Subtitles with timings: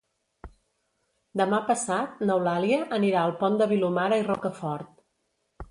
[1.41, 4.95] Demà passat n'Eulàlia anirà al Pont de Vilomara i Rocafort.